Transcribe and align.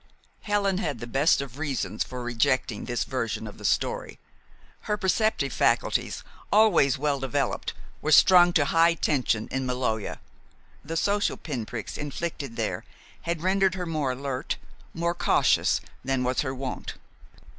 Helen 0.41 0.79
had 0.79 0.97
the 0.99 1.05
best 1.05 1.41
of 1.41 1.59
reasons 1.59 2.03
for 2.03 2.23
rejecting 2.23 2.85
this 2.85 3.03
version 3.03 3.45
of 3.45 3.59
the 3.59 3.63
story. 3.63 4.17
Her 4.89 4.97
perceptive 4.97 5.53
faculties, 5.53 6.23
always 6.51 6.97
well 6.97 7.19
developed, 7.19 7.75
were 8.01 8.11
strung 8.11 8.51
to 8.53 8.65
high 8.65 8.95
tension 8.95 9.47
in 9.51 9.63
Maloja. 9.67 10.19
The 10.83 10.97
social 10.97 11.37
pinpricks 11.37 11.99
inflicted 11.99 12.55
there 12.55 12.83
had 13.29 13.43
rendered 13.43 13.75
her 13.75 13.85
more 13.85 14.13
alert, 14.13 14.57
more 14.95 15.13
cautious, 15.13 15.81
than 16.03 16.23
was 16.23 16.41
her 16.41 16.55
wont. 16.55 16.95